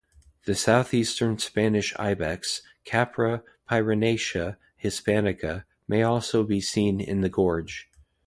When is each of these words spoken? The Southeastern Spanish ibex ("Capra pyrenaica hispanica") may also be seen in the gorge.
The 0.45 0.55
Southeastern 0.55 1.37
Spanish 1.37 1.93
ibex 1.99 2.63
("Capra 2.85 3.43
pyrenaica 3.69 4.57
hispanica") 4.83 5.65
may 5.87 6.01
also 6.01 6.43
be 6.43 6.59
seen 6.59 6.99
in 6.99 7.21
the 7.21 7.29
gorge. 7.29 7.87